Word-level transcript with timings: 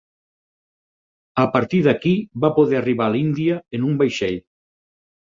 A 1.43 1.43
partir 1.55 1.81
d'aquí 1.87 2.13
va 2.45 2.51
poder 2.55 2.77
arribar 2.79 3.09
a 3.09 3.13
l'Índia 3.17 3.59
en 3.79 3.85
un 3.91 3.99
vaixell. 4.01 4.41